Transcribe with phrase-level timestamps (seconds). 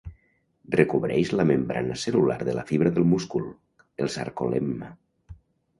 [0.75, 3.47] Recobreix la membrana cel·lular de la fibra del múscul:
[4.07, 4.93] el sarcolemma.